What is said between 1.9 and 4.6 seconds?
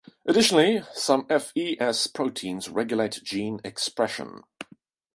proteins regulate gene expression.